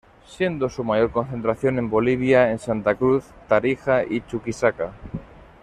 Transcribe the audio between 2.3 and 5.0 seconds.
en Santa Cruz, Tarija, y Chuquisaca.